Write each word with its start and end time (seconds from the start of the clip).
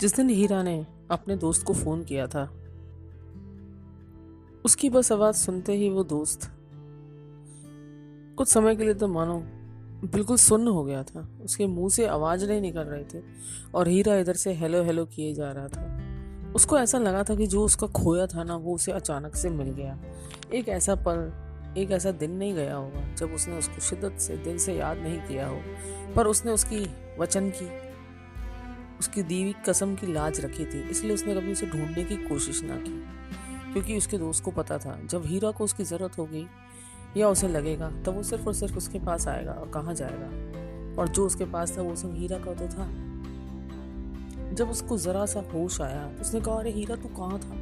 जिस 0.00 0.14
दिन 0.16 0.28
हीरा 0.30 0.62
ने 0.62 0.86
अपने 1.10 1.36
दोस्त 1.36 1.66
को 1.66 1.74
फ़ोन 1.74 2.02
किया 2.04 2.26
था, 2.26 2.42
उसकी 4.64 4.90
बस 4.90 5.12
आवाज़ 5.12 5.36
सुनते 5.36 5.72
ही 5.72 5.88
वो 5.90 6.04
दोस्त 6.04 6.50
कुछ 8.38 8.48
समय 8.48 8.76
के 8.76 8.84
लिए 8.84 8.94
तो 8.94 9.08
मानो 9.08 9.38
बिल्कुल 10.04 10.36
सुन्न 10.36 10.68
हो 10.68 10.84
गया 10.84 11.02
था। 11.02 11.28
उसके 11.44 11.66
मुँह 11.66 11.88
से 11.88 12.06
आवाज़ 12.06 12.46
नहीं 12.46 12.60
निकल 12.60 12.80
रही 12.80 13.04
थी 13.04 13.22
और 13.74 13.88
हीरा 13.88 14.16
इधर 14.16 14.34
से 14.34 14.52
हेलो 14.52 14.82
हेलो 14.82 15.04
किए 15.06 15.34
जा 15.34 15.50
रहा 15.52 15.68
था। 15.68 16.52
उसको 16.54 16.78
ऐसा 16.78 16.98
लगा 16.98 17.22
था 17.22 17.34
कि 17.34 17.46
जो 17.46 17.64
उसका 17.64 17.86
खोया 17.86 18.26
था 18.26 18.44
ना, 18.44 18.56
वो 18.56 18.74
उसे 18.74 18.92
अचानक 18.92 19.34
से 19.36 19.50
मिल 19.50 19.70
गया। 19.70 19.98
एक 20.54 20.68
ऐसा 20.68 20.94
पल, 20.94 21.32
एक 21.78 21.90
ऐसा 21.90 22.10
दिन 22.12 22.30
नहीं 22.30 22.54
गया 22.54 22.76
होगा 22.76 23.14
जब 23.14 23.34
उसने 23.34 23.58
उसको 23.58 23.80
शिद्दत 23.80 24.20
से, 24.20 24.36
दिल 24.36 24.58
से 24.58 24.74
याद 24.74 24.96
नहीं 24.96 25.18
किया 25.18 25.48
हो, 25.48 25.60
पर 26.16 26.26
उसने 26.26 26.52
उसकी 26.52 26.86
वचन 27.18 27.50
की 27.50 27.87
उसकी 29.00 29.22
दीवी 29.22 29.54
कसम 29.68 29.94
की 29.94 30.12
लाज 30.12 30.40
रखी 30.40 30.64
थी, 30.64 30.88
इसलिए 30.90 31.14
उसने 31.14 31.34
कभी 31.34 31.52
उसे 31.52 31.66
ढूँढने 31.66 32.04
की 32.04 32.16
कोशिश 32.16 32.62
ना 32.62 32.76
की। 32.76 33.04
क्योंकि 33.72 33.96
उसके 33.96 34.18
दोस्त 34.18 34.44
को 34.44 34.50
पता 34.50 34.78
था, 34.78 34.98
जब 35.04 35.26
हीरा 35.26 35.50
को 35.50 35.64
उसकी 35.64 35.84
ज़रूरत 35.84 36.18
होगी, 36.18 36.46
या 37.16 37.28
उसे 37.28 37.48
लगेगा, 37.48 37.90
तब 37.90 38.08
वो 38.08 38.22
सिर्फ़ 38.22 38.46
और 38.46 38.54
सिर्फ़ 38.54 38.76
उसके 38.76 38.98
पास 38.98 39.28
आएगा 39.28 39.52
और 39.52 39.70
कहाँ 39.70 39.94
जाएगा। 39.94 40.26
और 41.02 41.08
जो 41.08 41.26
उसके 41.26 41.44
पास 41.44 41.76
था, 41.78 41.82
वो 41.82 41.96
सब 41.96 42.14
हीरा 42.14 42.38
का 42.38 42.54
तो 42.54 42.68
था। 42.68 42.88
जब 44.54 44.70
उसको 44.70 44.98
ज़रा 44.98 45.26
सा 45.26 45.40
होश 45.54 45.80
आया 45.80 46.12
तो 46.12 46.20
उसने 46.20 46.40
कहा, 46.40 46.54
अरे 46.54 46.70
हीरा, 46.70 46.96
तू 46.96 47.08
कहाँ 47.08 47.38
था? 47.38 47.56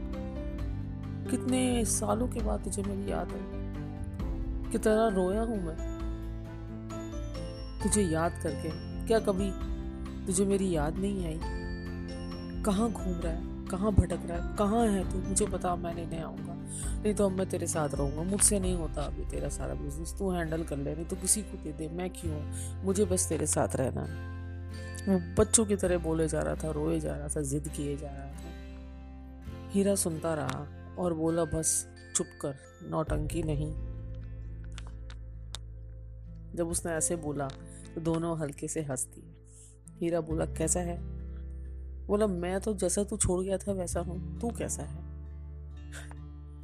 कितने 1.30 1.84
सालों 1.84 2.28
के 2.28 2.40
बाद 2.40 2.64
तुझे 2.64 2.82
मेरी 2.82 3.12
याद 3.12 3.32
आई? 3.32 4.70
कितना 4.72 5.08
रोया 5.08 5.40
हूँ 5.40 5.62
मैं 5.64 5.76
तुझे 7.82 8.02
याद 8.02 8.32
करके? 8.42 8.70
क्या 9.06 9.18
कभी 9.18 9.75
तुझे 10.26 10.44
मेरी 10.44 10.70
याद 10.70 10.96
नहीं 10.98 11.26
आई, 11.26 11.38
कहाँ 12.62 12.90
घूम 12.92 13.20
रहा 13.20 13.32
है, 13.32 13.68
कहाँ 13.68 13.92
भटक 13.92 14.26
रहा 14.26 14.38
है, 14.38 14.56
कहाँ 14.56 14.86
है 14.86 15.02
तू, 15.12 15.18
मुझे 15.28 15.46
बता 15.46 15.74
मैं 15.76 15.94
लेने 15.94 16.20
आऊँगा। 16.20 16.54
नहीं 17.02 17.14
तो 17.14 17.24
अब 17.24 17.32
मैं 17.32 17.48
तेरे 17.48 17.66
साथ 17.66 17.94
रहूँगा, 17.94 18.22
मुझसे 18.22 18.58
नहीं 18.60 18.74
होता 18.74 19.02
अभी 19.02 19.24
तेरा 19.24 19.48
सारा 19.48 19.74
बिज़नेस 19.74 20.14
तू 20.18 20.30
हैंडल 20.30 20.64
कर 20.64 20.76
ले, 20.76 20.94
नहीं 20.94 21.04
तो 21.04 21.16
किसी 21.16 21.42
को 21.42 21.62
दे 21.64 21.72
दे, 21.72 21.88
मैं 21.88 22.10
क्यों? 22.10 22.40
मुझे 22.84 23.04
बस 23.04 23.28
तेरे 23.28 23.46
साथ 23.46 23.76
रहना 23.76 24.02
है। 24.02 24.34
वो 25.08 25.18
बच्चों 25.38 25.64
की 25.66 25.76
तरह 25.76 25.98
बोले 25.98 26.28
जा 26.28 26.40
रहा 26.40 26.54
था, 26.54 26.70
रोए 26.70 27.00
जा 27.00 27.16
रहा 27.16 27.28
था, 27.28 27.42
जिद 27.42 27.68
किए 27.68 27.96
जा 27.96 28.08
रहा 28.08 28.26
था। 28.26 29.70
हीरा 29.70 29.94
सुनता 29.94 30.34
रहा 30.34 30.66
और 30.98 31.14
बोला, 31.14 31.44
बस, 31.44 31.86
चुप 32.16 32.26
कर, 32.40 32.54
नौटंकी 32.90 33.42
नहीं। 33.42 33.72
जब 36.54 36.68
उसने 36.68 36.92
ऐसे 36.92 37.16
बोला 37.16 37.48
तो 37.94 38.00
दोनों 38.00 38.38
हल्के 38.38 38.68
से 38.68 38.82
हंस 38.82 39.04
दिए 39.14 39.35
हीरा 40.00 40.20
बोला, 40.20 40.44
कैसा 40.44 40.80
है? 40.80 41.00
बोला, 42.06 42.26
मैं 42.26 42.60
तो 42.60 42.74
जैसा 42.74 43.04
तू 43.04 43.16
छोड़ 43.16 43.44
गया 43.44 43.58
था, 43.58 43.72
वैसा 43.72 44.00
हूँ। 44.00 44.40
तू 44.40 44.50
कैसा 44.50 44.82
है? 44.82 45.06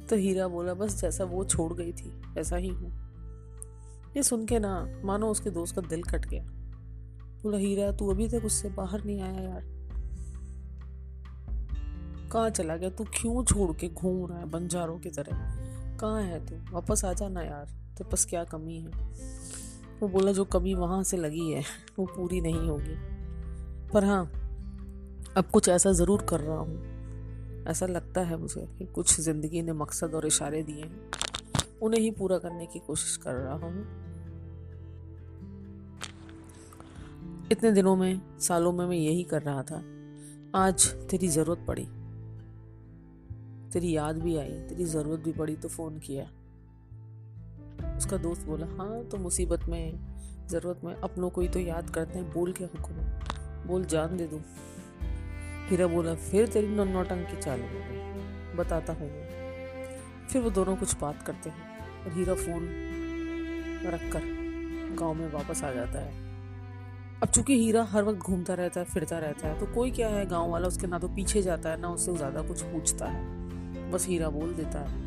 तो 0.07 0.15
हीरा 0.15 0.47
बोला, 0.47 0.73
बस 0.73 1.01
जैसा 1.01 1.23
वो 1.23 1.45
छोड़ 1.45 1.73
गई 1.73 1.91
थी, 1.91 2.09
वैसा 2.09 2.55
ही 2.55 2.67
हूँ। 2.67 2.91
ये 4.17 4.23
सुन 4.23 4.45
के 4.45 4.59
ना, 4.59 5.01
मानो 5.05 5.27
उसके 5.27 5.49
दोस्त 5.49 5.75
का 5.75 5.81
दिल 5.81 6.03
कट 6.03 6.25
गया। 6.25 6.43
बोला, 7.43 7.57
हीरा, 7.57 7.91
तू 7.91 8.09
अभी 8.09 8.29
तक 8.29 8.45
उससे 8.45 8.69
बाहर 8.69 9.03
नहीं 9.03 9.21
आया 9.21 9.41
यार। 9.41 9.63
कहाँ 12.31 12.49
चला 12.49 12.77
गया? 12.77 12.89
तू 12.89 13.03
क्यों 13.03 13.43
छोड़ 13.43 13.75
के 13.75 13.89
घूम 13.89 14.29
रहा 14.29 14.39
है 14.39 14.45
बंजारों 14.45 14.99
की 14.99 15.09
तरह? 15.09 15.35
कहाँ 15.97 16.21
है 16.21 16.45
तू? 16.45 16.73
वापस 16.73 17.05
आ 17.05 17.13
जाना 17.13 17.41
यार, 17.41 17.65
तेरे 17.65 18.09
पास 18.09 18.25
क्या 18.25 18.43
कमी 18.43 18.79
है? 18.79 18.91
वो 19.99 20.07
बोला, 20.07 20.31
जो 20.31 20.45
कमी 20.45 20.73
वहाँ 20.73 21.03
से 21.03 21.17
लगी 21.17 21.51
है, 21.51 21.63
वो 21.99 22.05
पूरी 22.05 22.41
नहीं 22.41 22.67
होगी। 22.69 23.12
पर 23.93 24.03
हाँ 24.03 24.23
अब 25.37 25.45
कुछ 25.45 25.69
ऐसा 25.69 25.91
ज़रूर 25.91 26.21
कर 26.21 26.39
रहा 26.39 26.57
हूँ। 26.57 27.65
ऐसा 27.67 27.85
लगता 27.85 28.21
है 28.21 28.37
मुझे 28.37 28.65
कि 28.77 28.85
कुछ 28.85 29.19
ज़िंदगी 29.21 29.61
ने 29.61 29.73
मकसद 29.73 30.13
और 30.13 30.25
इशारे 30.27 30.61
दिए 30.63 30.83
हैं। 30.83 31.11
उन्हें 31.81 32.01
ही 32.01 32.11
पूरा 32.11 32.37
करने 32.37 32.65
की 32.65 32.79
कोशिश 32.79 33.15
कर 33.17 33.33
रहा 33.33 33.53
हूँ। 33.53 33.83
इतने 37.51 37.71
दिनों 37.71 37.95
में, 37.95 38.21
सालों 38.39 38.71
में 38.71 38.85
मैं 38.85 38.97
यही 38.97 39.23
कर 39.23 39.41
रहा 39.41 39.63
था। 39.63 39.83
आज 40.55 40.87
तेरी 41.09 41.27
ज़रूरत 41.27 41.65
पड़ी। 41.67 41.87
तेरी 43.73 43.95
याद 43.95 44.17
भी 44.17 44.37
आई, 44.37 44.49
तेरी 44.49 44.85
ज़रूरत 44.85 45.19
भी 45.19 45.31
पड़ी 45.31 45.55
तो 45.55 45.69
फ़ोन 45.69 45.99
किया। 45.99 46.29
उसका 47.97 48.17
दोस्त 48.17 48.45
बोला 48.45 48.67
हाँ 48.67 49.03
तो 49.03 49.17
मुसीबत 49.17 49.65
में, 49.69 50.47
ज़रूरत 50.47 50.81
में 50.83 50.93
अपनों 50.95 51.29
को 51.29 51.41
ही 51.41 51.47
तो 51.47 51.59
याद 51.59 51.89
करते 51.89 52.19
हैं, 52.19 52.31
बोल 52.33 52.51
के 52.51 52.63
हुक्म 52.63 53.41
बोल 53.65 53.85
जान 53.85 54.17
दे 54.17 54.27
दूँ। 54.27 54.41
हीरा 55.69 55.87
बोला, 55.87 56.13
फिर 56.15 56.47
तेरी 56.47 56.67
नौटंकी 56.67 57.41
चालू 57.41 57.63
हो 57.63 57.79
गई। 57.81 58.57
बताता 58.57 58.93
हूँ 58.93 59.09
फिर 60.29 60.41
वो 60.41 60.49
दोनों 60.49 60.75
कुछ 60.75 60.95
बात 60.97 61.21
करते 61.21 61.49
हैं 61.49 62.03
और 62.05 62.11
हीरा 62.13 62.33
फ़ोन 62.35 62.67
रख 63.85 64.11
कर 64.13 64.21
गाँव 64.99 65.13
में 65.13 65.31
वापस 65.31 65.63
आ 65.63 65.71
जाता 65.71 65.99
है। 65.99 66.21
अब 67.21 67.29
चूँकि 67.29 67.57
हीरा 67.59 67.83
हर 67.83 68.03
वक्त 68.03 68.19
घूमता 68.19 68.53
रहता 68.53 68.79
है, 68.79 68.85
फिरता 68.85 69.17
रहता 69.19 69.47
है 69.47 69.59
तो 69.59 69.65
कोई 69.65 69.91
क्या 69.91 70.07
है? 70.09 70.25
गाँव 70.25 70.49
वाला 70.51 70.67
उसके 70.67 70.87
ना 70.87 70.99
तो 70.99 71.07
पीछे 71.07 71.41
जाता 71.41 71.69
है, 71.69 71.79
ना 71.81 71.89
उससे 71.89 72.15
ज़्यादा 72.15 72.41
कुछ 72.41 72.61
पूछता 72.63 73.05
है। 73.05 73.91
बस 73.91 74.07
हीरा 74.07 74.29
बोल 74.29 74.53
देता 74.53 74.79
है। 74.79 75.01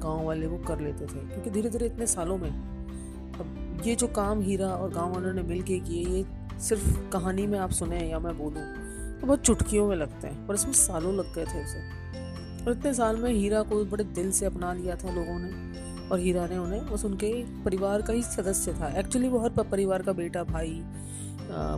गाँव 0.00 0.24
वाले 0.24 0.46
वो 0.46 0.58
कर 0.58 0.80
लेते 0.80 1.06
थे, 1.06 1.26
क्योंकि 1.26 1.50
धीरे 1.50 1.70
धीरे 1.70 1.86
इतने 1.86 2.06
सालों 2.06 2.36
में 2.38 2.50
अब 2.50 3.82
ये 3.86 3.94
जो 3.94 4.06
काम 4.08 4.40
हीरा 4.40 4.68
और 4.68 4.90
गाँव 4.90 5.14
वालों 5.14 5.32
ने 5.32 5.42
मिल 5.42 5.62
के 5.62 5.78
किए, 5.80 6.04
ये 6.06 6.24
सिर्फ़ 6.60 7.10
कहानी 7.12 7.46
में 7.46 7.58
आप 7.58 7.70
सुने 7.72 8.00
या 8.00 8.18
मैं 8.18 8.36
बोलूँ 8.38 8.64
तो 9.20 9.26
बहुत 9.26 9.40
चुटकियों 9.40 9.86
में 9.88 9.96
लगते 9.96 10.26
हैं, 10.26 10.46
पर 10.46 10.54
इसमें 10.54 10.72
सालों 10.72 11.14
लग 11.14 11.34
गए 11.34 11.44
थे 11.44 11.62
उसे। 11.64 11.78
और 12.64 12.72
इतने 12.72 12.92
साल 12.94 13.16
में 13.16 13.30
हीरा 13.32 13.62
को 13.62 13.84
बड़े 13.84 14.04
दिल 14.04 14.30
से 14.32 14.46
अपना 14.46 14.72
लिया 14.72 14.96
था 14.96 15.14
लोगों 15.14 15.38
ने, 15.38 15.50
और 16.08 16.18
हीरा 16.18 16.46
ने 16.46 16.58
उन्हें 16.58 16.86
बस 16.86 17.04
उनके 17.04 17.32
परिवार 17.64 18.02
का 18.02 18.12
ही 18.12 18.22
सदस्य 18.22 18.72
था। 18.72 18.88
एक्चुअली 18.98 19.28
वो 19.28 19.38
हर 19.38 19.62
परिवार 19.62 20.02
का 20.02 20.12
बेटा, 20.12 20.44
भाई 20.44 20.80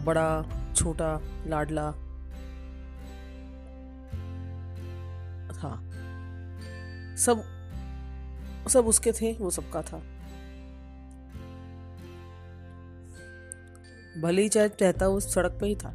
बड़ा, 0.07 0.73
छोटा, 0.77 1.21
लाडला 1.47 1.91
था। 5.53 5.75
सब 7.17 7.43
सब 8.69 8.87
उसके 8.87 9.13
थे, 9.13 9.33
वो 9.33 9.51
सबका 9.51 9.83
था। 9.83 10.03
भले 14.19 14.43
ही 14.43 14.49
चाहे 14.49 14.69
रहता 14.83 15.09
उस 15.09 15.33
सड़क 15.35 15.59
पे 15.61 15.67
ही 15.67 15.75
था, 15.75 15.93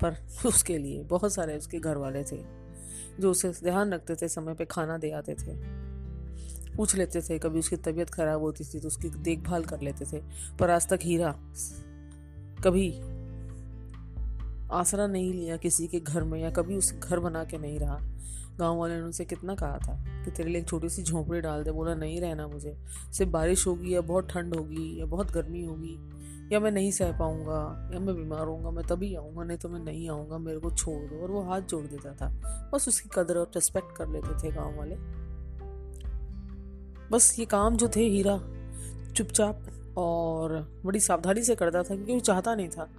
पर 0.00 0.16
उसके 0.46 0.78
लिए 0.78 1.02
बहुत 1.02 1.32
सारे 1.32 1.56
उसके 1.58 1.78
घर 1.78 1.96
वाले 1.96 2.22
थे, 2.22 2.42
जो 3.20 3.30
उसे 3.30 3.50
ध्यान 3.50 3.92
रखते 3.92 4.14
थे, 4.14 4.28
समय 4.28 4.54
पे 4.54 4.64
खाना 4.64 4.98
दे 4.98 5.10
आते 5.10 5.34
थे, 5.34 5.54
पूछ 6.76 6.94
लेते 6.96 7.20
थे, 7.20 7.38
कभी 7.38 7.58
उसकी 7.58 7.76
तबीयत 7.76 8.10
खराब 8.10 8.40
होती 8.40 8.64
थी 8.64 8.80
तो 8.80 8.88
उसकी 8.88 9.10
देखभाल 9.10 9.64
कर 9.64 9.80
लेते 9.80 10.04
थे, 10.04 10.22
पर 10.58 10.70
आज 10.70 10.88
तक 10.88 10.98
हीरा 11.02 11.34
कभी 12.64 12.90
आसरा 14.72 15.06
नहीं 15.06 15.32
लिया 15.34 15.56
किसी 15.56 15.86
के 15.86 16.00
घर 16.00 16.22
में 16.22 16.40
या 16.40 16.50
कभी 16.50 16.76
उसे 16.76 16.96
घर 16.96 17.18
बना 17.18 17.44
के 17.44 17.58
नहीं 17.58 17.78
रहा। 17.78 17.98
गाँव 18.58 18.76
वाले 18.76 18.94
ने 18.94 19.00
उनसे 19.00 19.24
कितना 19.24 19.54
कहा 19.54 19.78
था 19.78 19.94
कि 20.24 20.30
तेरे 20.30 20.50
लिए 20.50 20.60
एक 20.60 20.68
छोटी 20.68 20.88
सी 20.88 21.02
झोंपड़ी 21.02 21.40
डाल 21.40 21.64
दे, 21.64 21.70
बोला, 21.70 21.94
नहीं 21.94 22.20
रहना 22.20 22.46
मुझे। 22.46 22.76
सिर्फ़ 23.12 23.32
बारिश 23.32 23.66
होगी 23.66 23.94
या 23.94 24.00
बहुत 24.00 24.28
ठंड 24.30 24.56
होगी 24.56 25.00
या 25.00 25.06
बहुत 25.06 25.30
गर्मी 25.32 25.64
होगी 25.64 25.96
या 26.52 26.60
मैं 26.60 26.70
नहीं 26.70 26.90
सह 26.90 27.18
पाऊँगा, 27.18 27.90
या 27.94 28.00
मैं 28.00 28.16
बीमार 28.16 28.46
होऊँगा, 28.46 28.70
मैं 28.70 28.86
तभी 28.86 29.14
आऊँगा, 29.14 29.44
नहीं 29.44 29.58
तो 29.58 29.68
मैं 29.68 29.80
नहीं 29.80 30.10
आऊँगा, 30.10 30.38
मेरे 30.38 30.58
को 30.58 30.70
छोड़ 30.70 31.10
दो। 31.10 31.22
और 31.22 31.30
वो 31.30 31.42
हाथ 31.42 31.60
जोड़ 31.60 31.86
देता 31.86 32.12
था। 32.12 32.28
बस 32.74 32.88
उसकी 32.88 33.08
कदर 33.14 33.36
और 33.36 33.46
रिस्पेक्ट 33.46 33.96
कर 33.96 34.08
लेते 34.08 34.42
थे 34.42 34.54
गाँव 34.54 34.78
वाले। 34.78 34.96
बस 37.10 37.36
ये 37.38 37.44
काम 37.44 37.76
जो 37.76 37.88
थे 37.96 38.00
हीरा, 38.00 38.40
चुपचाप 39.12 39.62
और 39.96 40.80
बड़ी 40.84 41.00
सावधानी 41.00 41.42
से 41.42 41.54
करता 41.54 41.78
था 41.78 41.94
क्योंकि 41.94 42.14
वो 42.14 42.20
चाहता 42.20 42.54
नहीं 42.54 42.68
था 42.68 42.90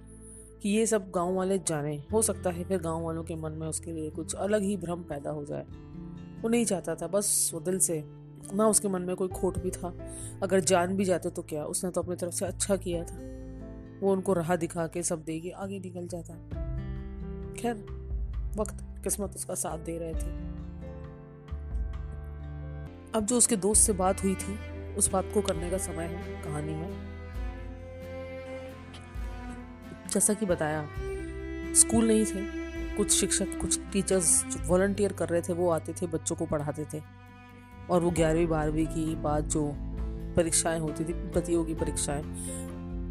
कि 0.62 0.68
ये 0.68 0.86
सब 0.86 1.10
गाँव 1.10 1.34
वाले 1.34 1.58
जाने। 1.58 2.04
हो 2.12 2.22
सकता 2.22 2.50
है 2.50 2.64
फिर 2.64 2.80
गाँव 2.80 3.02
वालों 3.02 3.24
के 3.24 3.36
मन 3.36 3.52
में 3.52 3.66
उसके 3.66 3.92
लिए 3.92 4.10
कुछ 4.10 4.34
अलग 4.34 4.62
ही 4.62 4.76
भ्रम 4.76 5.02
पैदा 5.02 5.30
हो 5.30 5.44
जाए। 5.44 5.66
वो 6.42 6.48
नहीं 6.48 6.64
चाहता 6.64 6.94
था, 6.94 7.06
बस 7.06 7.50
वो 7.54 7.60
दिल 7.60 7.78
से 7.78 8.23
ना 8.54 8.68
उसके 8.68 8.88
मन 8.88 9.02
में 9.02 9.16
कोई 9.16 9.28
खोट 9.28 9.58
भी 9.58 9.70
था। 9.70 9.94
अगर 10.42 10.60
जान 10.60 10.96
भी 10.96 11.04
जाते 11.04 11.30
तो 11.30 11.42
क्या? 11.42 11.64
उसने 11.64 11.90
तो 11.90 12.02
अपनी 12.02 12.16
तरफ़ 12.16 12.34
से 12.34 12.46
अच्छा 12.46 12.76
किया 12.76 13.04
था। 13.04 13.16
वो 14.00 14.12
उनको 14.12 14.32
राह 14.32 14.56
दिखा 14.56 14.86
के 14.86 15.02
सब 15.02 15.24
दे 15.24 15.40
के 15.40 15.50
आगे 15.50 15.78
निकल 15.78 16.08
जाता। 16.08 16.34
खैर, 17.60 17.74
वक्त, 18.56 18.76
किस्मत 19.04 19.34
उसका 19.34 19.54
साथ 19.54 19.78
दे 19.78 19.98
रहे 19.98 20.14
थे। 20.14 20.54
अब 23.12 23.26
जो 23.26 23.36
उसके 23.36 23.56
दोस्त 23.56 23.82
से 23.82 23.92
बात 23.92 24.24
हुई 24.24 24.34
थी, 24.34 24.74
उस 24.94 25.10
बात 25.10 25.30
को 25.34 25.42
करने 25.42 25.70
का 25.70 25.78
समय 25.78 26.04
है, 26.04 26.42
कहानी 26.42 26.74
में 26.74 27.14
जैसा 30.12 30.34
कि 30.34 30.46
बताया, 30.46 30.88
स्कूल 31.74 32.06
नहीं 32.06 32.24
थे। 32.24 32.64
कुछ 32.96 33.10
शिक्षक, 33.10 33.60
कुछ 33.60 33.80
टीचर्स 33.92 34.44
वॉल्टियर 34.66 35.12
कर 35.12 35.28
रहे 35.28 35.42
थे, 35.42 35.52
वो 35.52 35.68
आते 35.68 35.92
थे, 35.92 36.06
बच्चों 36.06 36.36
को 36.36 36.46
पढ़ाते 36.46 36.84
थे। 36.84 37.13
और 37.90 38.00
वो 38.00 38.10
ग्यारहवीं, 38.10 38.46
बारहवीं 38.46 38.86
की 38.86 39.16
बाद 39.16 39.44
जो 39.44 39.74
परीक्षाएँ 40.36 40.80
होती 40.80 41.04
थी, 41.04 41.12
प्रतियोगी 41.12 41.74
परीक्षाएँ, 41.74 42.24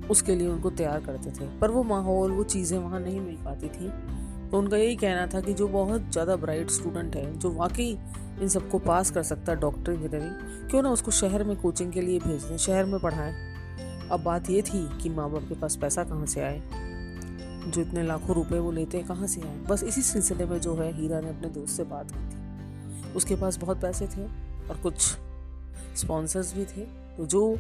उसके 0.10 0.36
लिए 0.36 0.48
उनको 0.48 0.70
तैयार 0.70 1.00
करते 1.00 1.32
थे। 1.32 1.60
पर 1.60 1.72
वो 1.72 1.84
माहौल, 1.84 2.32
वो 2.32 2.44
चीज़ें 2.44 2.78
वहाँ 2.80 3.00
नहीं 3.00 3.20
मिल 3.22 3.36
पाती 3.36 3.68
थी। 3.68 3.90
तो 4.52 4.58
उनका 4.60 4.78
यही 4.78 4.96
कहना 4.96 5.28
था 5.28 5.42
कि 5.42 5.54
जो 5.54 5.68
बहुत 5.68 6.12
ज़्यादा 6.12 6.36
ब्राइट 6.36 6.70
स्टूडेंट 6.70 7.16
है, 7.16 7.40
जो 7.40 7.52
वाकई 7.52 8.00
इन 8.42 8.48
सबको 8.48 8.80
पास 8.80 9.12
कर 9.12 9.24
सकता 9.24 9.52
है 9.52 9.60
डॉक्टर 9.60 9.92
इंजीनियरिंग 9.92 10.70
क्यों 10.70 10.82
ना 10.82 10.90
उसको 10.90 11.12
शहर 11.12 11.44
में 11.44 11.56
कोचिंग 11.62 11.92
के 11.92 12.02
लिए 12.02 12.20
भेज 12.20 12.44
दें, 12.44 12.58
शहर 12.58 12.86
में 12.86 13.00
पढ़ाएँ। 13.00 13.34
अब 14.12 14.24
बात 14.24 14.50
ये 14.50 14.62
थी 14.62 14.98
कि 15.04 15.10
माँ 15.10 15.32
बाप 15.32 15.44
के 15.44 15.56
पास 15.56 15.76
पैसा 15.76 16.04
कहाँ 16.04 16.26
से 16.26 16.42
आए? 16.42 16.62
जो 17.68 17.82
इतने 17.82 18.04
लाखों 18.04 18.36
रुपए 18.36 18.60
वो 18.60 18.72
लेते 18.72 18.98
हैं, 18.98 19.08
कहाँ 19.08 19.28
से 19.28 19.42
आए? 19.42 19.58
बस 19.70 19.84
इसी 19.84 20.02
सिलसिले 20.02 20.46
में 20.46 20.62
जो 20.62 20.76
है, 20.76 20.94
हीरा 20.94 21.20
ने 21.20 21.30
अपने 21.30 21.50
दोस्त 21.50 21.78
से 21.78 21.84
बात 21.84 22.12
की 22.12 22.18
थी। 22.18 23.14
उसके 23.14 23.36
पास 23.36 23.58
बहुत 23.58 23.82
पैसे 23.82 24.08
थे। 24.08 24.53
और 24.70 24.78
कुछ 24.78 24.96
स्पॉन्सर्स 25.96 26.54
भी 26.54 26.66
थे। 26.66 26.82
तो 27.18 27.26
जो 27.26 27.60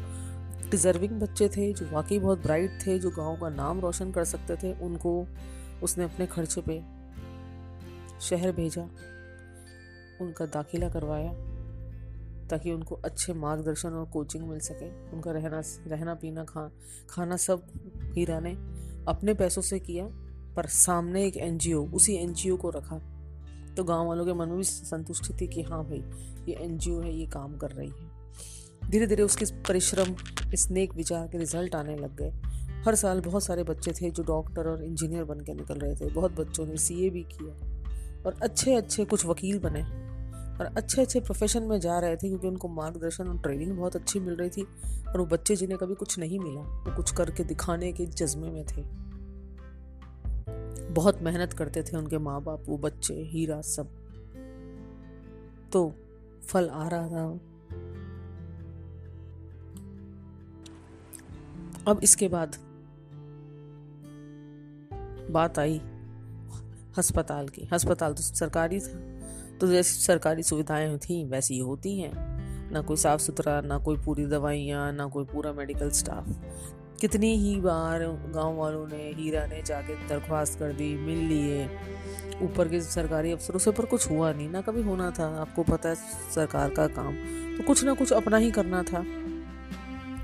डिज़र्विंग 0.71 1.11
बच्चे 1.11 1.50
थे, 1.50 1.73
जो 1.73 1.89
वाकई 1.91 2.19
बहुत 2.19 2.41
ब्राइट 2.41 2.79
थे, 2.88 3.00
जो 3.00 3.09
गाँव 3.09 3.39
का 3.39 3.50
नाम 3.50 3.79
रोशन 3.79 4.11
कर 4.11 4.23
सकते 4.23 4.55
थे, 4.55 4.79
उनको 4.79 5.27
उसने 5.83 6.03
अपने 6.03 6.27
खर्चे 6.27 6.61
पे 6.61 6.83
शहर 8.21 8.51
भेजा, 8.51 8.81
उनका 10.21 10.45
दाखिला 10.45 10.89
करवाया, 10.89 11.33
ताकि 12.47 12.71
उनको 12.71 12.95
अच्छे 12.95 13.33
मार्गदर्शन 13.33 13.89
और 13.89 14.05
कोचिंग 14.05 14.47
मिल 14.47 14.59
सके। 14.59 15.09
उनका 15.11 15.31
रहना 15.31 15.61
रहना, 15.88 16.13
पीना, 16.15 16.44
खा, 16.44 16.71
खाना 17.09 17.38
सब 17.38 17.67
हीरा 18.15 18.39
ने 18.39 18.51
अपने 19.07 19.33
पैसों 19.33 19.61
से 19.61 19.79
किया, 19.79 20.07
पर 20.55 20.65
सामने 20.65 21.25
एक 21.25 21.38
एनजीओ 21.38 21.85
उसी 21.85 22.15
एनजीओ 22.15 22.57
को 22.57 22.69
रखा। 22.69 23.12
तो 23.77 23.83
गाँव 23.83 24.07
वालों 24.07 24.25
के 24.25 24.33
मन 24.33 24.47
में 24.47 24.57
भी 24.57 24.63
संतुष्टि 24.63 25.33
थी 25.41 25.47
कि 25.47 25.61
हाँ 25.61 25.83
भाई, 25.83 26.03
ये 26.47 26.55
एनजीओ 26.55 27.01
है, 27.01 27.13
ये 27.15 27.25
काम 27.25 27.57
कर 27.57 27.71
रही 27.71 27.89
है। 27.89 28.11
धीरे 28.89 29.07
धीरे 29.07 29.23
उसके 29.23 29.45
परिश्रम 29.45 30.15
इस 30.53 30.71
नेक 30.71 30.93
विचार 30.93 31.27
के 31.27 31.37
रिज़ल्ट 31.37 31.75
आने 31.75 31.95
लग 31.95 32.15
गए। 32.15 32.31
हर 32.85 32.95
साल 32.95 33.21
बहुत 33.21 33.43
सारे 33.43 33.63
बच्चे 33.63 33.91
थे 33.91 34.11
जो 34.11 34.23
डॉक्टर 34.23 34.67
और 34.67 34.83
इंजीनियर 34.83 35.23
बन 35.23 35.39
के 35.39 35.53
निकल 35.53 35.75
रहे 35.75 35.95
थे। 35.95 36.13
बहुत 36.13 36.31
बच्चों 36.31 36.65
ने 36.65 36.77
सीए 36.77 37.09
भी 37.09 37.23
किया 37.23 37.53
और 38.25 38.39
अच्छे 38.43 38.75
अच्छे 38.75 39.05
कुछ 39.05 39.25
वकील 39.25 39.59
बने 39.59 39.83
और 40.53 40.65
अच्छे 40.77 41.01
अच्छे 41.01 41.19
प्रोफेशन 41.19 41.63
में 41.63 41.79
जा 41.79 41.99
रहे 41.99 42.15
थे 42.15 42.27
क्योंकि 42.27 42.47
उनको 42.47 42.67
मार्गदर्शन 42.67 43.27
और 43.27 43.37
ट्रेनिंग 43.37 43.71
बहुत 43.71 43.95
अच्छी 43.95 44.19
मिल 44.19 44.35
रही 44.35 44.49
थी 44.49 44.63
और 45.07 45.19
वो 45.19 45.25
बच्चे 45.25 45.55
जिन्हें 45.55 45.79
कभी 45.79 45.95
कुछ 45.95 46.19
नहीं 46.19 46.39
मिला, 46.39 46.61
वो 46.61 46.95
कुछ 46.95 47.11
करके 47.11 47.43
दिखाने 47.43 47.91
के 47.91 48.05
जज्बे 48.05 48.49
में 48.49 48.65
थे। 48.65 48.81
बहुत 50.93 51.21
मेहनत 51.21 51.53
करते 51.53 51.83
थे 51.83 51.97
उनके 51.97 52.17
माँ 52.17 52.41
बाप 52.41 52.63
वो 52.67 52.77
बच्चे, 52.77 53.13
हीरा 53.13 53.61
सब। 53.61 53.87
तो 55.73 55.93
फल 56.47 56.69
आ 56.69 56.87
रहा 56.87 57.07
था। 57.07 57.39
अब 61.87 61.99
इसके 62.03 62.27
बाद 62.27 62.55
बात 65.31 65.59
आई 65.59 65.79
अस्पताल 66.97 67.47
की। 67.47 67.69
अस्पताल 67.73 68.13
तो 68.13 68.21
सरकारी 68.21 68.79
था। 68.79 69.19
तो 69.57 69.67
जैसी 69.67 70.01
सरकारी 70.01 70.43
सुविधाएँ 70.43 70.97
थी, 70.97 71.25
वैसी 71.25 71.59
होती 71.59 71.99
हैं। 71.99 72.33
ना 72.71 72.81
कोई 72.81 72.97
साफ़ 72.97 73.21
सुथरा 73.21 73.61
ना 73.61 73.77
कोई 73.77 73.97
पूरी 73.97 74.25
दवाइयाँ, 74.25 74.93
ना 74.93 75.07
कोई 75.07 75.25
पूरा 75.25 75.53
मेडिकल 75.53 75.89
स्टाफ। 75.89 76.27
कितनी 77.03 77.35
ही 77.38 77.55
बार 77.61 78.00
गाँव 78.33 78.55
वालों 78.55 78.85
ने, 78.88 79.11
हीरा 79.15 79.45
ने 79.45 79.61
जाके 79.61 79.95
दरख्वास्त 80.07 80.59
कर 80.59 80.73
दी, 80.73 80.85
मिल 80.97 81.17
लिए। 81.27 81.65
ऊपर 82.41 82.67
के 82.67 82.79
सरकारी 82.81 83.31
अफसरों 83.31 83.59
से 83.59 83.71
पर 83.71 83.85
कुछ 83.85 84.09
हुआ 84.09 84.31
नहीं, 84.33 84.50
ना 84.50 84.61
कभी 84.61 84.81
होना 84.81 85.09
था। 85.11 85.25
आपको 85.41 85.63
पता 85.63 85.89
है, 85.89 85.95
सरकार 86.35 86.69
का 86.69 86.85
काम 86.88 87.15
तो 87.57 87.63
कुछ 87.63 87.83
ना 87.83 87.94
कुछ 87.94 88.13
अपना 88.13 88.38
ही 88.38 88.51
करना 88.51 88.81
था। 88.83 89.01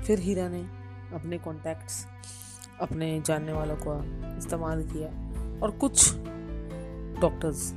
फिर 0.02 0.18
हीरा 0.18 0.48
ने 0.48 0.60
अपने 1.14 1.38
कॉन्टैक्ट्स 1.38 2.06
अपने 2.80 3.22
जानने 3.26 3.52
वालों 3.52 3.76
का 3.76 3.96
इस्तेमाल 4.38 4.82
किया 4.82 5.08
और 5.62 5.70
कुछ 5.70 6.14
डॉक्टर्स 7.20 7.72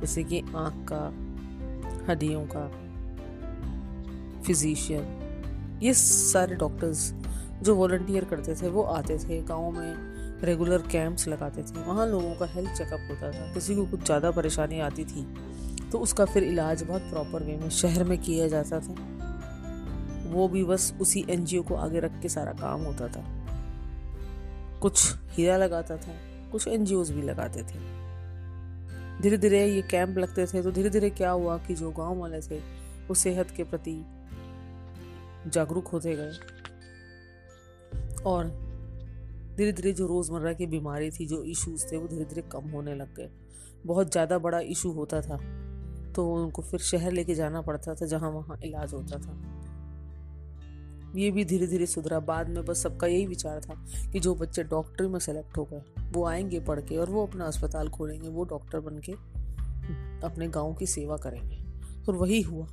जैसे 0.00 0.24
कि 0.24 0.40
आँख 0.40 0.84
का, 0.92 1.04
हड्डियों 2.08 2.44
का 2.46 2.66
फिजिशियन 4.42 5.78
ये 5.82 5.94
सारे 5.94 6.56
डॉक्टर्स 6.56 7.12
जो 7.62 7.74
वॉल्टियर 7.74 8.24
करते 8.24 8.54
थे, 8.54 8.68
वो 8.68 8.82
आते 8.84 9.18
थे 9.18 9.40
गाँव 9.44 9.70
में 9.70 10.40
रेगुलर 10.42 10.82
कैंप्स 10.92 11.28
लगाते 11.28 11.62
थे। 11.62 11.82
वहाँ 11.82 12.06
लोगों 12.06 12.34
का 12.36 12.46
हेल्थ 12.46 12.70
चेकअप 12.72 13.08
होता 13.10 13.30
था। 13.32 13.52
किसी 13.54 13.74
को 13.76 13.84
कुछ 13.86 14.04
ज़्यादा 14.04 14.30
परेशानी 14.30 14.80
आती 14.80 15.04
थी 15.06 15.26
तो 15.92 15.98
उसका 15.98 16.24
फिर 16.24 16.44
इलाज 16.44 16.82
बहुत 16.82 17.02
प्रॉपर 17.02 17.42
वे 17.42 17.56
में 17.56 17.68
शहर 17.72 18.04
में 18.04 18.18
किया 18.18 18.48
जाता 18.48 18.80
था। 18.80 18.94
वो 20.26 20.46
भी 20.48 20.64
बस 20.64 20.92
उसी 21.00 21.24
एनजीओ 21.30 21.62
को 21.62 21.74
आगे 21.76 22.00
रख 22.00 22.20
के 22.22 22.28
सारा 22.28 22.52
काम 22.54 22.82
होता 22.82 23.08
था। 23.08 23.24
कुछ 24.82 25.14
हीरा 25.32 25.56
लगाता 25.56 25.96
था, 25.96 26.14
कुछ 26.52 26.66
एनजीओ 26.68 27.04
भी 27.04 27.22
लगाते 27.22 27.62
थे। 27.62 27.78
धीरे 29.22 29.38
धीरे 29.38 29.64
ये 29.66 29.82
कैंप 29.82 30.18
लगते 30.18 30.46
थे 30.46 30.62
तो 30.62 30.70
धीरे 30.72 30.90
धीरे 30.90 31.10
क्या 31.12 31.30
हुआ 31.30 31.56
कि 31.58 31.74
जो 31.74 31.90
गाँव 31.90 32.18
वाले 32.18 32.40
थे, 32.40 32.58
वो 33.08 33.14
सेहत 33.14 33.50
के 33.50 33.64
प्रति 33.64 33.94
जागरूक 35.48 35.88
होते 35.88 36.14
गए। 36.16 36.32
और 38.26 38.46
धीरे 39.56 39.72
धीरे 39.72 39.92
जो 39.92 40.06
रोज़मर्रा 40.06 40.52
की 40.52 40.66
बीमारी 40.66 41.10
थी, 41.10 41.26
जो 41.26 41.42
इश्यूज़ 41.44 41.86
थे, 41.86 41.96
वो 41.96 42.08
धीरे 42.08 42.24
धीरे 42.24 42.42
कम 42.42 42.70
होने 42.70 42.94
लग 42.94 43.14
गए। 43.14 43.30
बहुत 43.86 44.12
ज़्यादा 44.12 44.38
बड़ा 44.38 44.60
इशू 44.60 44.90
होता 44.92 45.20
था 45.20 45.36
तो 46.14 46.32
उनको 46.34 46.62
फिर 46.62 46.80
शहर 46.80 47.12
लेके 47.12 47.34
जाना 47.34 47.60
पड़ता 47.60 47.94
था, 47.94 48.06
जहाँ 48.06 48.30
वहाँ 48.30 48.58
इलाज 48.64 48.92
होता 48.94 49.18
था। 49.18 49.34
ये 51.16 51.30
भी 51.30 51.44
धीरे 51.44 51.66
धीरे 51.66 51.86
सुधरा। 51.86 52.18
बाद 52.20 52.48
में 52.48 52.64
बस 52.64 52.82
सबका 52.82 53.06
यही 53.06 53.26
विचार 53.26 53.60
था 53.60 53.74
कि 54.12 54.20
जो 54.20 54.34
बच्चे 54.34 54.62
डॉक्टर 54.64 55.06
में 55.06 55.18
सेलेक्ट 55.18 55.56
हो 55.58 55.64
गए, 55.64 55.82
वो 56.12 56.24
आएँगे 56.26 56.60
पढ़ 56.60 56.80
के 56.80 56.96
और 56.96 57.10
वो 57.10 57.26
अपना 57.26 57.44
अस्पताल 57.44 57.88
खोलेंगे, 57.88 58.28
वो 58.28 58.44
डॉक्टर 58.44 58.80
बन 58.80 58.98
के 58.98 59.12
अपने 60.26 60.48
गाँव 60.48 60.74
की 60.74 60.86
सेवा 60.86 61.16
करेंगे। 61.16 61.58
और 62.08 62.16
वही 62.16 62.40
हुआ। 62.42 62.66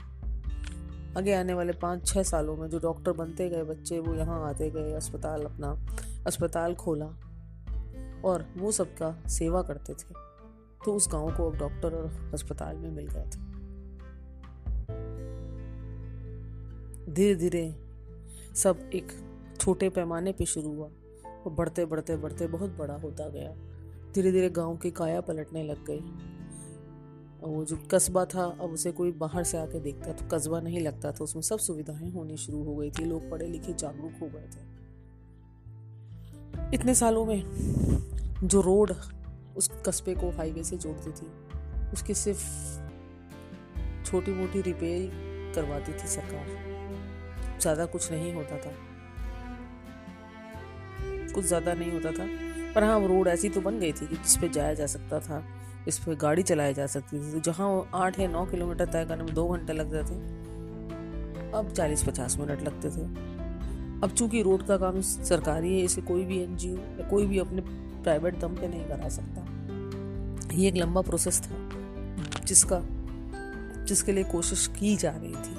आगे 1.17 1.33
आने 1.33 1.53
वाले 1.53 1.73
पाँच 1.73 2.07
छः 2.07 2.23
सालों 2.23 2.57
में 2.57 2.69
जो 2.69 2.79
डॉक्टर 2.79 3.11
बनते 3.11 3.49
गए 3.49 3.63
बच्चे, 3.63 3.99
वो 3.99 4.15
यहाँ 4.15 4.49
आते 4.49 4.69
गए, 4.69 4.93
अस्पताल 4.93 5.43
अपना, 5.43 5.85
अस्पताल 6.27 6.75
खोला 6.75 7.05
और 8.25 8.45
वो 8.57 8.71
सबका 8.71 9.23
सेवा 9.27 9.61
करते 9.61 9.93
थे। 9.93 10.13
तो 10.85 10.93
उस 10.93 11.09
गाँव 11.11 11.37
को 11.37 11.49
अब 11.49 11.57
डॉक्टर 11.57 11.95
और 11.95 12.31
अस्पताल 12.33 12.75
में 12.75 12.91
मिल 12.91 13.07
गया 13.07 13.23
था। 13.23 13.53
धीरे 17.13 17.35
धीरे 17.35 17.75
सब 18.55 18.89
एक 18.93 19.07
छोटे 19.59 19.89
पैमाने 19.89 20.31
पे 20.31 20.45
शुरू 20.45 20.75
हुआ 20.75 20.87
और 21.45 21.51
बढ़ते 21.51 21.85
बढ़ते 21.85 22.17
बढ़ते 22.17 22.47
बहुत 22.47 22.69
बड़ा 22.69 22.95
होता 22.95 23.29
गया। 23.29 23.55
धीरे 24.13 24.31
धीरे 24.31 24.49
गाँव 24.49 24.77
की 24.77 24.91
काया 24.91 25.21
पलटने 25.21 25.63
लग 25.63 25.85
गई। 25.85 26.32
वो 27.43 27.63
जो 27.65 27.77
कस्बा 27.91 28.23
था, 28.25 28.43
अब 28.43 28.71
उसे 28.71 28.91
कोई 28.91 29.11
बाहर 29.11 29.43
से 29.43 29.57
आके 29.57 29.79
देखता 29.79 30.11
तो 30.11 30.25
कस्बा 30.27 30.59
नहीं 30.59 30.79
लगता 30.79 31.11
था। 31.11 31.23
उसमें 31.23 31.41
सब 31.41 31.59
सुविधाएँ 31.59 32.11
होनी 32.11 32.37
शुरू 32.37 32.63
हो 32.63 32.75
गई 32.75 32.91
थी। 32.91 33.05
लोग 33.05 33.29
पढ़े 33.31 33.47
लिखे 33.47 33.73
जागरूक 33.73 34.11
हो 34.21 34.27
गए 34.27 34.47
थे। 34.47 34.61
इतने 36.75 36.95
सालों 36.95 37.25
में 37.25 37.43
जो 38.43 38.61
रोड 38.61 38.93
उस 39.57 39.69
कस्बे 39.85 40.15
को 40.15 40.29
हाईवे 40.29 40.63
से 40.63 40.77
जोड़ती 40.77 41.11
थी, 41.11 41.27
उसकी 41.93 42.13
सिर्फ़ 42.13 42.43
छोटी 44.05 44.31
मोटी 44.31 44.61
रिपेयर 44.61 45.53
करवाती 45.55 45.93
थी 45.93 46.07
सरकार। 46.07 46.47
ज़्यादा 47.61 47.85
कुछ 47.85 48.11
नहीं 48.11 48.33
होता 48.33 48.57
था। 48.57 48.71
कुछ 51.33 51.45
ज़्यादा 51.45 51.73
नहीं 51.73 51.91
होता 51.91 52.11
था। 52.11 52.27
पर 52.75 52.83
हाँ 52.83 52.99
रोड 53.07 53.27
ऐसी 53.27 53.49
तो 53.49 53.61
बन 53.61 53.79
गई 53.79 53.91
थी 53.91 54.07
कि 54.07 54.15
जिस 54.15 54.37
पे 54.37 54.49
जाया 54.49 54.73
जा 54.73 54.85
सकता 54.85 55.19
था। 55.19 55.43
इस 55.87 55.99
पर 55.99 56.15
गाड़ी 56.15 56.43
चलाई 56.43 56.73
जा 56.73 56.87
सकती 56.87 57.19
थी। 57.19 57.39
जहाँ 57.39 57.89
आठ 57.95 58.19
या 58.19 58.27
नौ 58.27 58.45
किलोमीटर 58.45 58.85
तय 58.85 59.05
करने 59.05 59.23
में 59.23 59.33
दो 59.33 59.47
घंटे 59.47 59.73
लगते 59.73 60.03
थे, 60.03 60.17
अब 61.51 61.73
चालीस 61.77 62.03
पचास 62.03 62.37
मिनट 62.37 62.61
लगते 62.61 62.89
थे। 62.89 63.01
अब 64.01 64.09
चूँकि 64.17 64.41
रोड 64.41 64.65
का 64.67 64.77
काम 64.77 65.01
सरकारी 65.01 65.79
है, 65.79 65.85
इसे 65.85 66.01
कोई 66.01 66.25
भी 66.25 66.39
एनजीओ 66.39 66.75
या 66.75 67.07
कोई 67.09 67.25
भी 67.25 67.39
अपने 67.39 67.61
प्राइवेट 68.03 68.39
दम 68.39 68.55
पे 68.55 68.67
नहीं 68.67 68.85
करा 68.85 69.09
सकता। 69.09 69.45
ये 70.53 70.67
एक 70.67 70.75
लंबा 70.75 71.01
प्रोसेस 71.01 71.41
था, 71.41 71.55
जिसका, 72.45 72.81
जिसके 73.85 74.11
लिए 74.11 74.23
कोशिश 74.23 74.67
की 74.67 74.95
जा 74.95 75.11
रही 75.11 75.35
थी। 75.35 75.55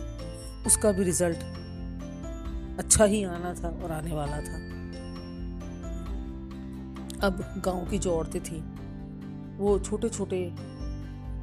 उसका 0.67 0.93
भी 0.93 1.05
रिज़ल्ट 1.05 1.39
अच्छा 2.79 3.05
ही 3.05 3.25
आना 3.25 3.55
था 3.55 3.69
और 3.85 3.93
आने 3.93 4.13
वाला 4.13 4.37
था। 4.37 4.63
अब 7.27 7.63
गाँव 7.65 7.87
की 7.91 7.99
जो 7.99 8.13
औरतें 8.13 8.43
थी 8.43 8.63
वो 9.57 9.79
छोटे 9.79 10.09
छोटे 10.09 10.53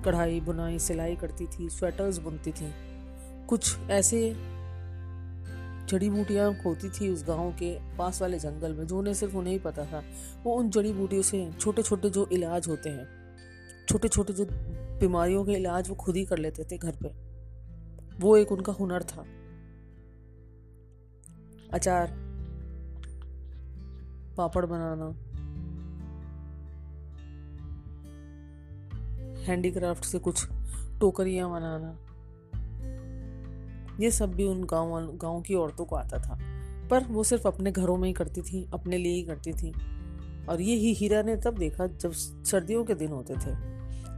कढ़ाई 0.05 0.39
बुनाई, 0.39 0.79
सिलाई 0.79 1.15
करती 1.15 1.47
थी 1.47 1.69
स्वेटर्स 1.69 2.17
बुनती 2.17 2.51
थी। 2.51 2.71
कुछ 3.49 3.77
ऐसे 3.79 4.33
जड़ी 5.89 6.09
बूटियाँ 6.09 6.53
होती 6.53 6.89
थी 6.89 7.09
उस 7.09 7.23
गाँव 7.27 7.51
के 7.51 7.97
पास 7.97 8.21
वाले 8.21 8.39
जंगल 8.39 8.73
में, 8.73 8.87
जो 8.87 8.97
उन्हें 8.97 9.13
सिर्फ़ 9.13 9.35
उन्हें 9.35 9.53
ही 9.53 9.59
पता 9.59 9.85
था। 9.85 10.03
वो 10.43 10.55
उन 10.55 10.69
जड़ी 10.69 10.93
बूटियों 10.93 11.21
से 11.21 11.51
छोटे 11.59 11.81
छोटे 11.81 12.09
जो 12.09 12.25
इलाज 12.31 12.67
होते 12.67 12.89
हैं 12.89 13.07
छोटे 13.89 14.07
छोटे 14.07 14.33
जो 14.33 14.45
बीमारियों 14.99 15.45
के 15.45 15.51
इलाज 15.51 15.89
वो 15.89 15.95
खुद 15.95 16.15
ही 16.15 16.25
कर 16.25 16.37
लेते 16.37 16.63
थे 16.63 16.77
घर 16.77 16.95
पे। 17.03 17.09
वो 18.19 18.37
एक 18.37 18.51
उनका 18.51 18.73
हुनर 18.73 19.03
था। 19.03 19.25
अचार, 21.73 22.13
पापड़ 24.37 24.65
बनाना 24.65 25.30
हैंडीक्राफ्ट 29.51 30.05
से 30.05 30.19
कुछ 30.19 30.47
टोकरियाँ 30.99 31.51
बनाना। 31.51 31.97
ये 33.99 34.11
सब 34.11 34.33
भी 34.33 34.43
उन 34.43 34.63
गाँव 34.63 35.17
गाँव 35.17 35.41
की 35.41 35.55
औरतों 35.55 35.85
को 35.85 35.95
आता 35.95 36.17
था। 36.17 36.39
पर 36.87 37.03
वो 37.03 37.23
सिर्फ़ 37.23 37.47
अपने 37.47 37.71
घरों 37.71 37.97
में 37.97 38.07
ही 38.07 38.13
करती 38.13 38.41
थी, 38.41 38.69
अपने 38.73 38.97
लिए 38.97 39.13
ही 39.13 39.23
करती 39.23 39.53
थी। 39.53 39.71
और 40.49 40.61
ये 40.61 40.75
ही 40.75 40.93
हीरा 40.93 41.21
ने 41.21 41.35
तब 41.35 41.57
देखा 41.57 41.87
जब 41.87 42.11
सर्दियों 42.11 42.85
के 42.85 42.93
दिन 42.93 43.11
होते 43.11 43.33
थे। 43.33 43.55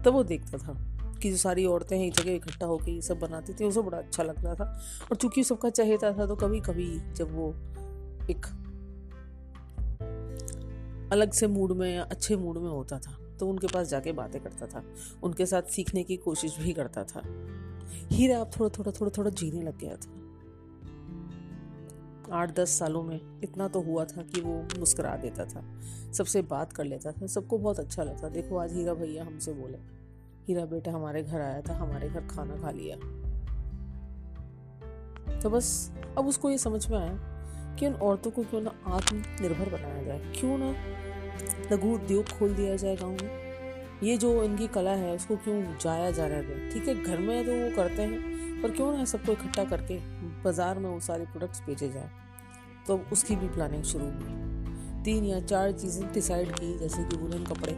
तब 0.04 0.08
वो 0.08 0.24
देखता 0.24 0.58
था 0.58 0.98
कि 1.22 1.32
जो 1.32 1.38
सारी 1.38 1.66
औरतें 1.66 1.98
एक 1.98 2.14
जगह 2.14 2.32
इकट्ठा 2.32 2.66
होकर 2.66 2.90
ये 2.90 3.02
सब 3.02 3.20
बनाती 3.20 3.54
थी, 3.54 3.66
उसे 3.66 3.82
बड़ा 3.82 3.98
अच्छा 3.98 4.24
लगता 4.24 4.56
था। 4.56 4.80
और 5.12 5.18
चूँकि 5.18 5.44
सबका 5.44 5.70
चहेता 5.70 6.14
था 6.14 6.26
तो 6.26 6.36
कभी 6.36 6.60
कभी 6.60 7.00
जब 7.14 7.36
वो 7.36 7.50
एक 8.30 8.46
अलग 11.12 11.32
से 11.32 11.48
मूड 11.48 11.72
में 11.72 11.96
या 11.96 12.04
अच्छे 12.04 12.36
मूड 12.36 12.58
में 12.58 12.70
होता 12.70 13.00
था 13.00 13.18
तो 13.40 13.48
उनके 13.48 13.68
पास 13.68 13.88
जाके 13.88 14.12
बातें 14.12 14.42
करता 14.42 14.68
था। 14.68 14.84
उनके 15.24 15.46
साथ 15.46 15.62
सीखने 15.62 16.04
की 16.04 16.18
कोशिश 16.18 16.60
भी 16.60 16.74
करता 16.74 17.04
था। 17.04 17.22
हीरा 17.88 18.40
अब 18.40 18.52
थोड़ा 18.60 18.70
थोड़ा 18.80 18.92
थोड़ा 18.92 19.12
थोड़ा 19.18 19.30
जीने 19.30 19.62
लग 19.62 19.78
गया 19.78 19.96
था। 19.96 20.24
आठ, 22.32 22.56
दस 22.56 22.80
सालों 22.80 23.04
में 23.04 23.42
इतना 23.44 23.68
तो 23.68 23.82
हुआ 23.82 24.06
था 24.06 24.22
कि 24.22 24.42
वो 24.42 24.68
मुस्कुरा 24.80 25.18
देता 25.18 25.46
था। 25.46 25.82
सबसे 26.12 26.42
बात 26.42 26.74
कर 26.74 26.84
लेता 26.84 27.12
था। 27.12 27.28
सबको 27.28 27.58
बहुत 27.58 27.80
अच्छा 27.80 28.04
लगता। 28.04 28.30
देखो, 28.30 28.58
आज 28.58 28.74
हीरा 28.74 28.94
भैया 28.94 29.26
हमसे 29.26 29.54
बोले, 29.54 29.78
हीरा 30.48 30.66
बेटा, 30.66 30.92
हमारे 30.92 31.24
घर 31.24 31.42
आया 31.42 31.62
था। 31.62 31.74
हमारे 31.74 32.10
घर 32.10 32.28
खाना 32.28 32.56
खा 32.56 32.72
लिया। 32.72 32.98
तो 35.40 35.50
बस, 35.50 35.92
अब 36.18 36.28
उसको 36.28 36.50
ये 36.50 36.58
समझ 36.58 36.90
में 36.90 36.98
आया 36.98 37.30
कि 37.76 37.88
उन 37.88 37.94
औरतों 37.94 38.32
को 38.32 38.44
क्यों 38.44 38.62
ना 38.62 38.72
आत्मनिर्भर 38.88 39.70
बनाया 39.70 40.04
जाए? 40.04 40.34
क्यों 40.40 40.58
ना 40.58 40.74
लघु 41.72 41.94
उद्योग 41.94 42.30
खोल 42.30 42.54
दिया 42.54 42.76
जाए 42.76 42.96
गाँव 42.96 43.12
में। 43.12 43.44
ये 44.04 44.18
जो 44.18 44.44
इनकी 44.44 44.68
कला 44.68 44.92
है, 44.92 45.16
उसको 45.16 45.36
क्यों 45.36 45.64
जाया 45.82 46.12
जा 46.12 46.28
रहा 46.28 46.38
है 46.38 46.70
ठीक 46.70 46.88
है, 46.88 47.04
घर 47.04 47.18
में 47.18 47.46
तो 47.46 47.52
वो 47.52 47.76
करते 47.76 48.02
हैं, 48.02 48.62
पर 48.62 48.72
क्यों 48.72 48.98
ना 48.98 49.06
सबको 49.06 49.32
इकट्ठा 49.32 49.64
करके 49.64 49.98
बाज़ार 50.44 50.80
में 50.80 50.90
वो 50.90 51.00
सारे 51.00 51.26
प्रोडक्ट्स 51.26 51.62
बेचे 51.62 51.90
जाए? 51.90 52.10
तो 52.88 53.02
उसकी 53.12 53.36
भी 53.36 53.48
प्लानिंग 53.48 53.84
शुरू 53.84 54.06
हुई। 54.06 55.04
तीन 55.04 55.26
या 55.26 55.40
चार 55.40 55.72
चीज़ें 55.72 56.14
डिसाइड 56.14 56.52
की, 56.52 56.78
जैसे 56.80 57.04
कि 57.04 57.16
वुलन 57.18 57.44
कपड़े, 57.44 57.74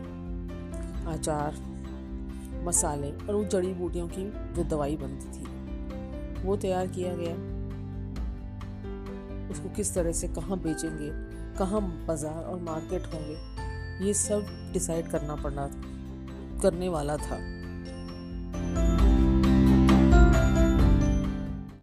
अचार, 1.13 1.55
मसाले, 2.63 3.12
और 3.12 3.35
वो 3.35 3.43
जड़ी 3.43 3.74
बूटियों 3.74 4.07
की 4.07 4.53
जो 4.53 4.63
दवाई 4.63 4.97
बनती 4.97 5.39
थी, 5.39 5.45
वो 6.43 6.57
तैयार 6.57 6.88
किया 6.88 7.13
गया। 7.15 7.33
उसको 9.50 9.69
किस 9.69 9.93
तरह 9.93 10.12
से 10.12 10.27
कहाँ 10.27 10.59
बेचेंगे? 10.59 11.09
कहाँ 11.57 11.81
बाज़ार 12.07 12.43
और 12.43 12.59
मार्केट 12.62 13.05
होंगे 13.13 14.05
ये 14.05 14.13
सब 14.13 14.47
डिसाइड 14.74 15.07
करना 15.07 15.35
पड़ना 15.35 15.67
करने 16.62 16.89
वाला 16.89 17.17
था। 17.17 17.38